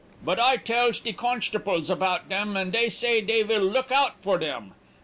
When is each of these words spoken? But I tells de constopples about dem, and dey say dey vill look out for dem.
But 0.25 0.39
I 0.39 0.57
tells 0.57 0.99
de 0.99 1.13
constopples 1.13 1.87
about 1.87 2.27
dem, 2.27 2.57
and 2.57 2.73
dey 2.73 2.89
say 2.89 3.21
dey 3.21 3.43
vill 3.43 3.61
look 3.61 3.91
out 3.91 4.17
for 4.19 4.39
dem. 4.39 4.73